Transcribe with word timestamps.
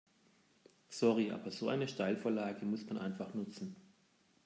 Sorry, 0.89 1.29
aber 1.29 1.51
so 1.51 1.69
eine 1.69 1.87
Steilvorlage 1.87 2.65
muss 2.65 2.87
man 2.87 2.97
einfach 2.97 3.35
nutzen. 3.35 3.75